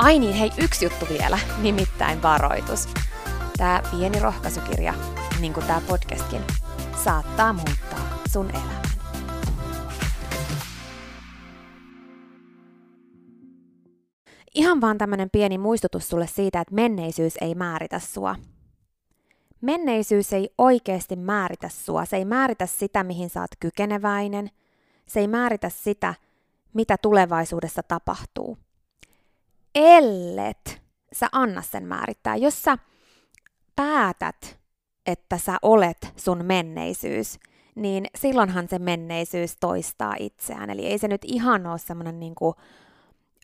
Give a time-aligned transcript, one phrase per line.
[0.00, 2.88] Ai niin, hei, yksi juttu vielä, nimittäin varoitus.
[3.56, 4.94] Tämä pieni rohkaisukirja,
[5.40, 6.40] niin kuin tämä podcastkin,
[7.04, 8.82] saattaa muuttaa sun elämän.
[14.54, 18.36] Ihan vaan tämmönen pieni muistutus sulle siitä, että menneisyys ei määritä sua.
[19.60, 22.04] Menneisyys ei oikeasti määritä sua.
[22.04, 24.50] Se ei määritä sitä, mihin sä oot kykeneväinen.
[25.06, 26.14] Se ei määritä sitä,
[26.74, 28.58] mitä tulevaisuudessa tapahtuu
[29.74, 30.82] ellet
[31.12, 32.36] sä anna sen määrittää.
[32.36, 32.78] Jos sä
[33.76, 34.58] päätät,
[35.06, 37.38] että sä olet sun menneisyys,
[37.74, 40.70] niin silloinhan se menneisyys toistaa itseään.
[40.70, 42.34] Eli ei se nyt ihan ole semmoinen niin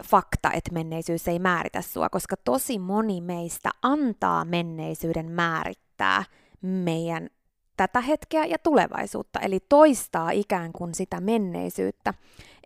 [0.04, 6.24] fakta, että menneisyys ei määritä sua, koska tosi moni meistä antaa menneisyyden määrittää
[6.62, 7.28] meidän
[7.76, 12.14] tätä hetkeä ja tulevaisuutta, eli toistaa ikään kuin sitä menneisyyttä,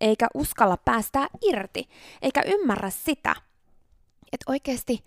[0.01, 1.89] eikä uskalla päästää irti,
[2.23, 3.35] eikä ymmärrä sitä,
[4.33, 5.05] että oikeasti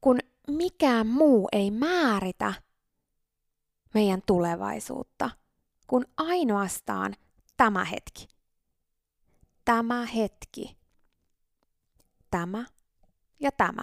[0.00, 0.18] kun
[0.48, 2.54] mikään muu ei määritä
[3.94, 5.30] meidän tulevaisuutta,
[5.86, 7.14] kun ainoastaan
[7.56, 8.28] tämä hetki.
[9.64, 10.76] Tämä hetki.
[12.30, 12.64] Tämä
[13.40, 13.82] ja tämä.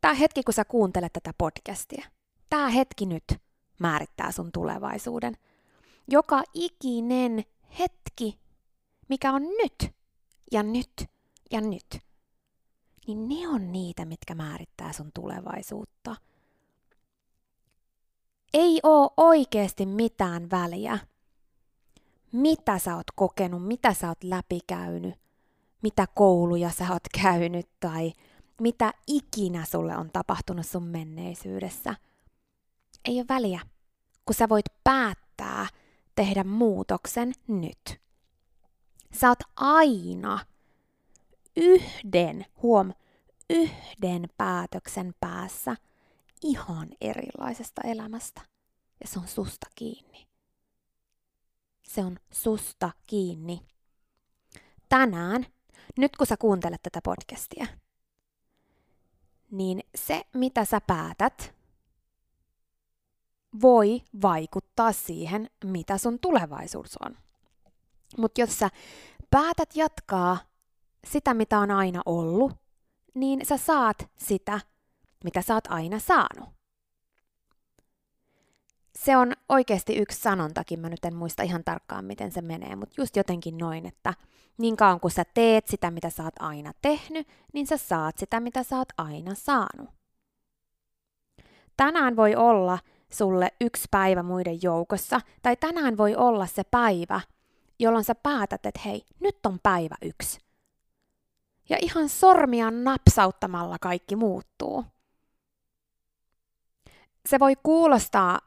[0.00, 2.06] Tämä hetki, kun sä kuuntelet tätä podcastia.
[2.50, 3.24] Tämä hetki nyt
[3.78, 5.36] määrittää sun tulevaisuuden.
[6.08, 7.44] Joka ikinen
[7.78, 8.38] hetki,
[9.08, 9.94] mikä on nyt
[10.52, 10.92] ja nyt
[11.50, 12.05] ja nyt
[13.06, 16.16] niin ne on niitä, mitkä määrittää sun tulevaisuutta.
[18.54, 20.98] Ei oo oikeasti mitään väliä,
[22.32, 25.14] mitä sä oot kokenut, mitä sä oot läpikäynyt,
[25.82, 28.12] mitä kouluja sä oot käynyt tai
[28.60, 31.94] mitä ikinä sulle on tapahtunut sun menneisyydessä.
[33.04, 33.60] Ei ole väliä,
[34.24, 35.66] kun sä voit päättää
[36.14, 38.00] tehdä muutoksen nyt.
[39.12, 40.38] Sä oot aina
[41.56, 42.92] yhden, huom,
[43.50, 45.76] yhden päätöksen päässä
[46.42, 48.40] ihan erilaisesta elämästä.
[49.00, 50.26] Ja se on susta kiinni.
[51.82, 53.60] Se on susta kiinni.
[54.88, 55.46] Tänään,
[55.98, 57.66] nyt kun sä kuuntelet tätä podcastia,
[59.50, 61.54] niin se, mitä sä päätät,
[63.60, 67.16] voi vaikuttaa siihen, mitä sun tulevaisuus on.
[68.18, 68.70] Mutta jos sä
[69.30, 70.38] päätät jatkaa
[71.06, 72.52] sitä, mitä on aina ollut,
[73.14, 74.60] niin sä saat sitä,
[75.24, 76.48] mitä sä oot aina saanut.
[78.98, 82.94] Se on oikeasti yksi sanontakin, mä nyt en muista ihan tarkkaan miten se menee, mutta
[83.00, 84.14] just jotenkin noin, että
[84.58, 88.40] niin kauan kun sä teet sitä, mitä sä oot aina tehnyt, niin sä saat sitä,
[88.40, 89.90] mitä sä oot aina saanut.
[91.76, 92.78] Tänään voi olla
[93.12, 97.20] sulle yksi päivä muiden joukossa, tai tänään voi olla se päivä,
[97.78, 100.45] jolloin sä päätät, että hei, nyt on päivä yksi.
[101.68, 104.84] Ja ihan sormia napsauttamalla kaikki muuttuu.
[107.26, 108.38] Se voi kuulostaa,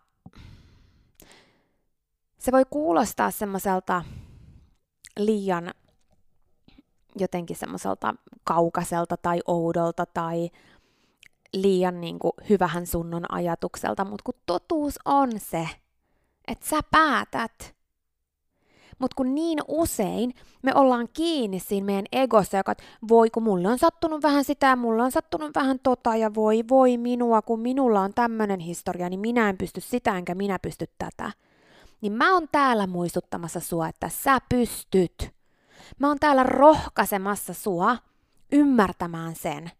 [2.38, 4.04] se voi kuulostaa semmoiselta
[5.18, 5.74] liian
[7.16, 10.50] jotenkin semmoiselta kaukaiselta tai oudolta tai
[11.54, 15.70] liian niin kuin, hyvähän sunnon ajatukselta, mutta kun totuus on se,
[16.48, 17.79] että sä päätät.
[19.00, 23.68] Mutta kun niin usein me ollaan kiinni siinä meidän egossa, joka, että voi kun mulle
[23.68, 28.02] on sattunut vähän sitä mulle on sattunut vähän tota ja voi voi minua, kun minulla
[28.02, 31.32] on tämmöinen historia, niin minä en pysty sitä enkä minä pysty tätä.
[32.02, 35.32] Niin mä oon täällä muistuttamassa sua, että sä pystyt.
[36.00, 37.98] Mä oon täällä rohkaisemassa sua
[38.52, 39.72] ymmärtämään sen,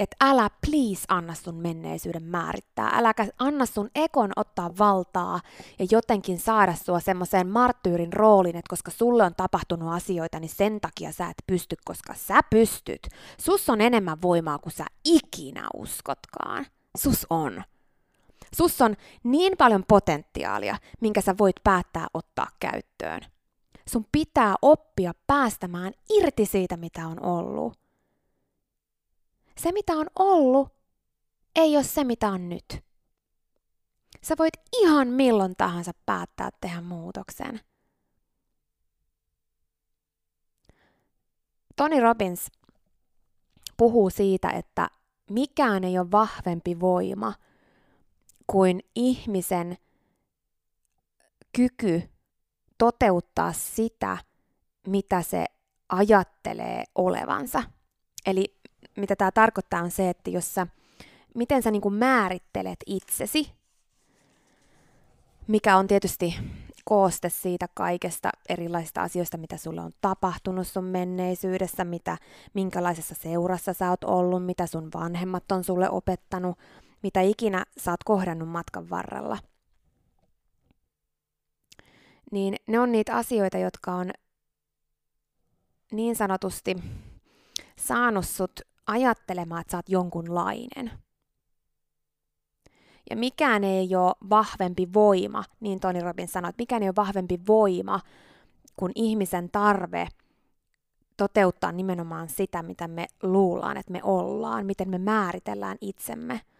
[0.00, 2.90] että älä please anna sun menneisyyden määrittää.
[2.94, 5.40] Äläkä anna sun ekon ottaa valtaa
[5.78, 10.80] ja jotenkin saada sua semmoiseen marttyyrin roolin, että koska sulle on tapahtunut asioita, niin sen
[10.80, 13.08] takia sä et pysty, koska sä pystyt.
[13.40, 16.66] Sus on enemmän voimaa kuin sä ikinä uskotkaan.
[16.98, 17.62] Sus on.
[18.56, 23.20] Sus on niin paljon potentiaalia, minkä sä voit päättää ottaa käyttöön.
[23.88, 27.89] Sun pitää oppia päästämään irti siitä, mitä on ollut.
[29.62, 30.68] Se, mitä on ollut,
[31.56, 32.84] ei ole se, mitä on nyt.
[34.22, 37.60] Sä voit ihan milloin tahansa päättää tehdä muutoksen.
[41.76, 42.50] Tony Robbins
[43.76, 44.90] puhuu siitä, että
[45.30, 47.34] mikään ei ole vahvempi voima
[48.46, 49.78] kuin ihmisen
[51.52, 52.02] kyky
[52.78, 54.18] toteuttaa sitä,
[54.86, 55.44] mitä se
[55.88, 57.62] ajattelee olevansa.
[58.26, 58.59] Eli
[59.00, 60.66] mitä tämä tarkoittaa on se, että jos sä,
[61.34, 63.52] miten sä niin kuin määrittelet itsesi,
[65.46, 66.36] mikä on tietysti
[66.84, 72.18] kooste siitä kaikesta erilaisista asioista, mitä sulle on tapahtunut sun menneisyydessä, mitä,
[72.54, 76.58] minkälaisessa seurassa sä oot ollut, mitä sun vanhemmat on sulle opettanut,
[77.02, 79.38] mitä ikinä sä oot kohdannut matkan varrella–
[82.30, 84.10] niin ne on niitä asioita, jotka on
[85.92, 86.76] niin sanotusti
[87.76, 90.90] saanut sut ajattelemaan, että sä oot jonkunlainen.
[93.10, 97.40] Ja mikään ei ole vahvempi voima, niin Tony Robbins sanoi, että mikään ei ole vahvempi
[97.46, 98.00] voima
[98.76, 100.08] kuin ihmisen tarve
[101.16, 106.40] toteuttaa nimenomaan sitä, mitä me luullaan, että me ollaan, miten me määritellään itsemme–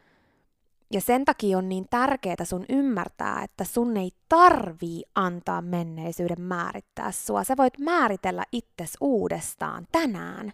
[0.92, 7.12] ja sen takia on niin tärkeää sun ymmärtää, että sun ei tarvii antaa menneisyyden määrittää
[7.12, 7.44] sua.
[7.44, 10.52] Sä voit määritellä itses uudestaan tänään.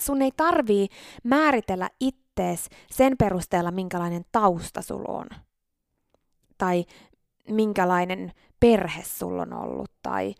[0.00, 0.88] Sun ei tarvii
[1.24, 5.26] määritellä ittees sen perusteella, minkälainen tausta sulla on.
[6.58, 6.84] Tai
[7.48, 10.34] minkälainen perhe sulla on ollut, tai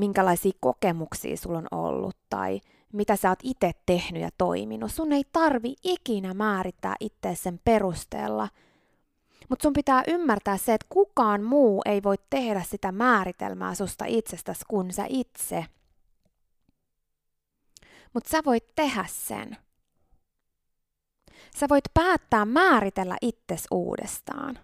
[0.00, 2.60] minkälaisia kokemuksia sulla on ollut, tai
[2.92, 4.92] mitä sä oot itse tehnyt ja toiminut.
[4.92, 8.48] Sun ei tarvi ikinä määrittää itse sen perusteella.
[9.48, 14.64] Mutta sun pitää ymmärtää se, että kukaan muu ei voi tehdä sitä määritelmää susta itsestäsi
[14.68, 15.64] kuin sä itse.
[18.14, 19.56] Mutta sä voit tehdä sen.
[21.56, 24.58] Sä voit päättää määritellä itses uudestaan.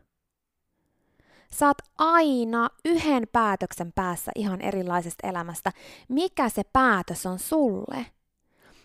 [1.52, 5.72] Saat aina yhden päätöksen päässä ihan erilaisesta elämästä.
[6.08, 8.06] Mikä se päätös on sulle?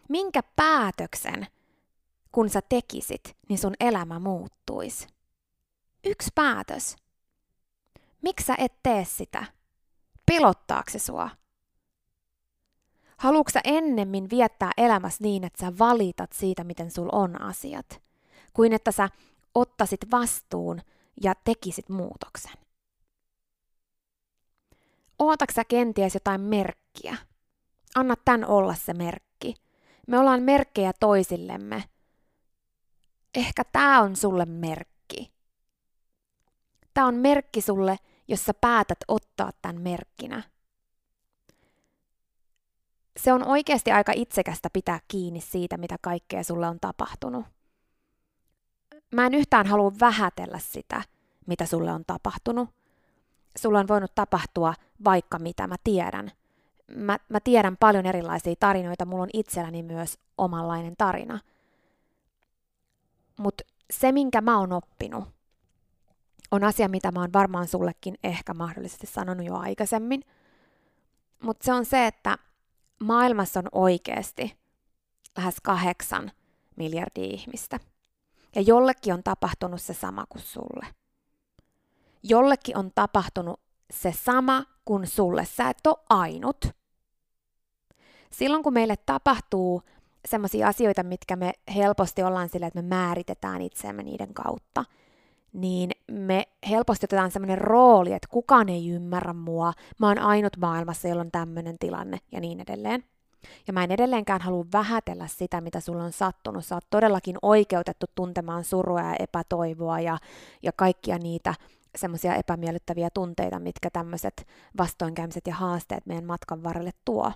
[0.10, 1.48] minkä päätöksen,
[2.32, 5.08] kun sä tekisit, niin sun elämä muuttuisi.
[6.04, 6.96] Yksi päätös.
[8.22, 9.46] Miksi sä et tee sitä?
[10.26, 11.30] Pelottaako se sua?
[13.18, 18.02] Haluatko sä ennemmin viettää elämässä niin, että sä valitat siitä, miten sul on asiat,
[18.54, 19.10] kuin että sä
[19.56, 20.82] ottasit vastuun
[21.24, 22.54] ja tekisit muutoksen?
[25.20, 27.18] Ootatko sä kenties jotain merkkiä?
[27.96, 29.56] Anna tän olla se merkki.
[30.08, 31.84] Me ollaan merkkejä toisillemme.
[33.36, 35.32] Ehkä tämä on sulle merkki.
[36.94, 40.44] Tämä on merkki sulle, jos sä päätät ottaa tämän merkkinä.
[43.26, 47.46] Se on oikeasti aika itsekästä pitää kiinni siitä, mitä kaikkea sulle on tapahtunut.
[49.12, 51.02] Mä en yhtään halua vähätellä sitä,
[51.48, 52.70] mitä sulle on tapahtunut.
[53.58, 56.32] Sulla on voinut tapahtua vaikka mitä mä tiedän–
[56.96, 61.40] mä, mä tiedän paljon erilaisia tarinoita, mulla on itselläni myös omanlainen tarina.
[63.40, 65.24] Mutta se, minkä mä oon oppinut,
[66.52, 70.22] on asia, mitä mä oon varmaan sullekin ehkä mahdollisesti sanonut jo aikaisemmin.
[71.44, 72.38] Mutta se on se, että
[73.00, 74.58] maailmassa on oikeasti
[75.38, 76.32] lähes kahdeksan
[76.76, 77.80] miljardia ihmistä.
[78.56, 80.88] Ja jollekin on tapahtunut se sama kuin sulle.
[82.24, 83.60] Jollekin on tapahtunut
[83.92, 85.46] se sama kuin sulle.
[85.46, 86.66] Sä et ole ainut.
[88.32, 89.82] Silloin kun meille tapahtuu
[90.28, 94.86] sellaisia asioita, mitkä me helposti ollaan sillä, että me määritetään itseämme niiden kautta,
[95.54, 101.08] niin me helposti otetaan sellainen rooli, että kukaan ei ymmärrä mua, mä oon ainut maailmassa,
[101.08, 103.04] jolla on tämmöinen tilanne ja niin edelleen.
[103.68, 106.66] Ja mä en edelleenkään halua vähätellä sitä, mitä sulla on sattunut.
[106.66, 110.18] Sä oot todellakin oikeutettu tuntemaan surua ja epätoivoa ja,
[110.64, 111.54] ja kaikkia niitä
[111.96, 114.48] semmoisia epämiellyttäviä tunteita, mitkä tämmöiset
[114.78, 117.32] vastoinkäymiset ja haasteet meidän matkan varrelle tuo.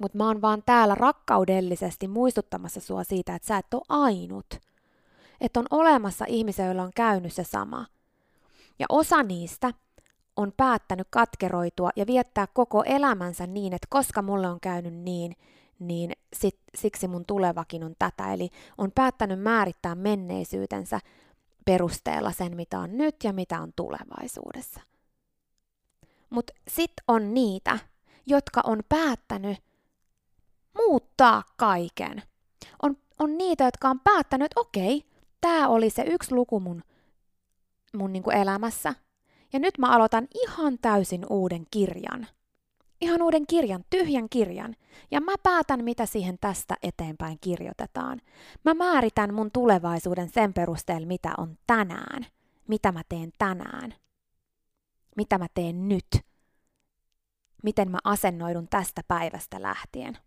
[0.00, 4.46] Mutta mä oon vaan täällä rakkaudellisesti muistuttamassa sua siitä, että sä et ole ainut.
[5.40, 7.86] Että on olemassa ihmisiä, joilla on käynyt se sama.
[8.78, 9.74] Ja osa niistä
[10.36, 15.36] on päättänyt katkeroitua ja viettää koko elämänsä niin, että koska mulle on käynyt niin,
[15.78, 18.32] niin sit, siksi mun tulevakin on tätä.
[18.32, 21.00] Eli on päättänyt määrittää menneisyytensä
[21.64, 24.80] perusteella sen, mitä on nyt ja mitä on tulevaisuudessa.
[26.30, 27.78] Mutta sitten on niitä,
[28.26, 29.58] jotka on päättänyt
[30.76, 32.22] muuttaa kaiken.
[32.82, 35.04] On, on niitä, jotka on päättänyt, että okei,
[35.40, 36.82] tämä oli se yksi luku mun,
[37.94, 38.94] mun niinku elämässä,
[39.52, 42.26] ja nyt mä aloitan ihan täysin uuden kirjan.
[43.00, 44.76] Ihan uuden kirjan, tyhjän kirjan.
[45.10, 48.20] Ja mä päätän, mitä siihen tästä eteenpäin kirjoitetaan.
[48.64, 52.26] Mä määritän mun tulevaisuuden sen perusteella, mitä on tänään.
[52.68, 53.94] Mitä mä teen tänään.
[55.16, 56.06] Mitä mä teen nyt.
[57.62, 60.18] Miten mä asennoidun tästä päivästä lähtien.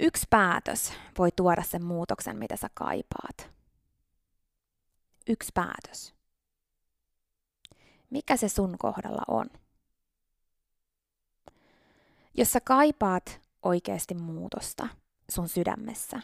[0.00, 3.58] Yksi päätös voi tuoda sen muutoksen, mitä sä kaipaat
[5.28, 6.14] yksi päätös.
[8.10, 9.46] Mikä se sun kohdalla on?
[12.34, 14.88] Jos sä kaipaat oikeasti muutosta
[15.30, 16.20] sun sydämessä,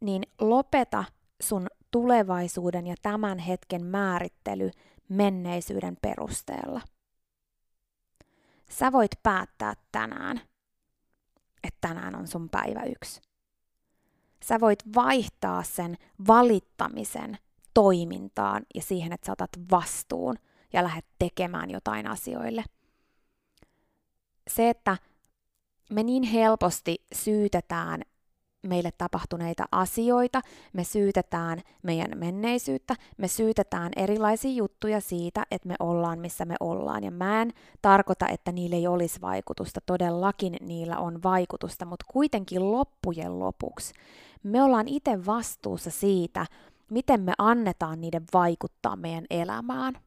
[0.00, 1.04] niin lopeta
[1.42, 4.70] sun tulevaisuuden ja tämän hetken määrittely
[5.08, 6.80] menneisyyden perusteella.
[8.70, 10.40] Sä voit päättää tänään,
[11.64, 13.20] että tänään on sun päivä yksi.
[14.44, 15.96] Sä voit vaihtaa sen
[16.26, 17.38] valittamisen
[17.74, 20.36] toimintaan ja siihen, että sä otat vastuun
[20.72, 22.64] ja lähdet tekemään jotain asioille.
[24.50, 24.96] Se, että
[25.90, 28.02] me niin helposti syytetään
[28.62, 30.40] meille tapahtuneita asioita,
[30.72, 37.04] me syytetään meidän menneisyyttä, me syytetään erilaisia juttuja siitä, että me ollaan missä me ollaan.
[37.04, 42.72] Ja mä en tarkoita, että niillä ei olisi vaikutusta, todellakin niillä on vaikutusta, mutta kuitenkin
[42.72, 43.94] loppujen lopuksi
[44.42, 46.46] me ollaan itse vastuussa siitä,
[46.90, 49.98] miten me annetaan niiden vaikuttaa meidän elämään.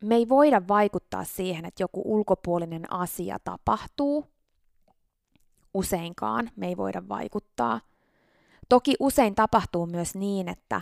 [0.00, 4.26] Me ei voida vaikuttaa siihen, että joku ulkopuolinen asia tapahtuu.
[5.74, 7.80] Useinkaan me ei voida vaikuttaa.
[8.68, 10.80] Toki usein tapahtuu myös niin, että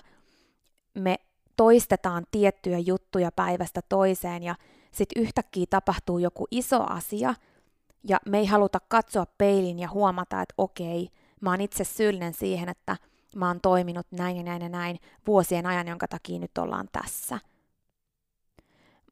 [0.95, 1.17] me
[1.57, 4.55] toistetaan tiettyjä juttuja päivästä toiseen ja
[4.93, 7.35] sitten yhtäkkiä tapahtuu joku iso asia
[8.09, 11.09] ja me ei haluta katsoa peilin ja huomata, että okei,
[11.41, 12.97] mä oon itse syyllinen siihen, että
[13.37, 17.39] mä oon toiminut näin ja näin ja näin vuosien ajan, jonka takia nyt ollaan tässä.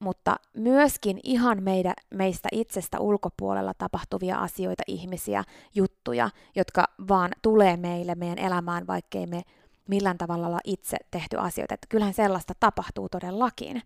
[0.00, 8.14] Mutta myöskin ihan meidän, meistä itsestä ulkopuolella tapahtuvia asioita, ihmisiä, juttuja, jotka vaan tulee meille
[8.14, 9.42] meidän elämään, vaikkei me
[9.88, 11.74] millään tavalla olla itse tehty asioita.
[11.74, 13.82] Että kyllähän sellaista tapahtuu todellakin.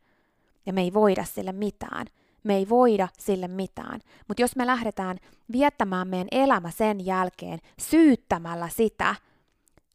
[0.67, 2.07] Ja me ei voida sille mitään.
[2.45, 4.01] Me ei voida sille mitään.
[4.29, 5.19] Mutta jos me lähdetään
[5.53, 9.15] viettämään meidän elämä sen jälkeen syyttämällä sitä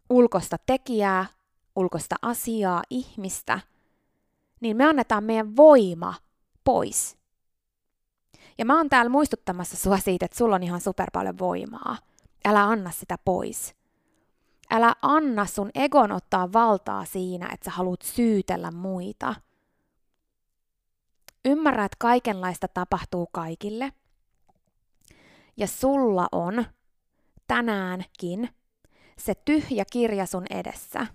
[0.09, 1.25] ulkosta tekijää,
[1.75, 3.59] ulkosta asiaa, ihmistä,
[4.65, 6.13] niin me annetaan meidän voima
[6.63, 7.17] pois.
[8.57, 11.97] Ja mä oon täällä muistuttamassa sua siitä, että sulla on ihan super paljon voimaa.
[12.45, 13.75] Älä anna sitä pois.
[14.71, 19.35] Älä anna sun egon ottaa valtaa siinä, että sä haluat syytellä muita–
[21.45, 23.93] Ymmärrä, että kaikenlaista tapahtuu kaikille.
[25.57, 26.65] Ja sulla on
[27.47, 28.49] tänäänkin
[29.17, 31.07] se tyhjä kirja sun edessä.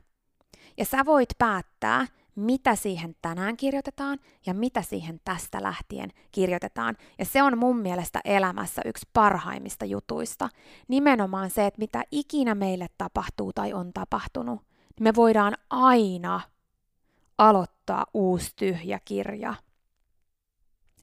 [0.76, 2.07] Ja sä voit päättää,
[2.37, 6.97] mitä siihen tänään kirjoitetaan ja mitä siihen tästä lähtien kirjoitetaan.
[7.19, 10.49] Ja se on mun mielestä elämässä yksi parhaimmista jutuista.
[10.89, 16.41] Nimenomaan se, että mitä ikinä meille tapahtuu tai on tapahtunut, niin me voidaan aina
[17.39, 19.55] aloittaa uusi tyhjä kirja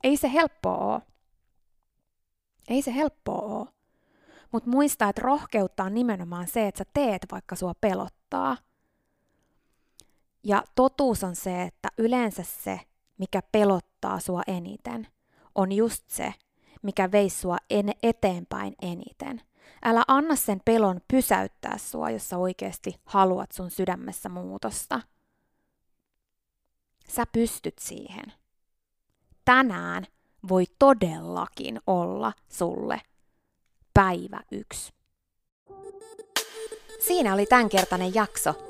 [0.03, 1.01] ei se helppoa ole.
[2.67, 3.67] Ei se helppoa ole.
[4.51, 8.57] Mutta muista, että rohkeutta on nimenomaan se, että sä teet, vaikka sua pelottaa.
[10.47, 12.79] Ja totuus on se, että yleensä se,
[13.17, 15.07] mikä pelottaa sua eniten,
[15.55, 16.33] on just se,
[16.81, 19.41] mikä veisi sua en- eteenpäin eniten.
[19.83, 25.01] Älä anna sen pelon pysäyttää sua, jos sä oikeasti haluat sun sydämessä muutosta.
[27.09, 28.33] Sä pystyt siihen.
[29.45, 30.07] Tänään
[30.49, 33.01] voi todellakin olla sulle
[33.93, 34.93] päivä yksi.
[37.07, 38.66] Siinä oli tämänkertainen jakso.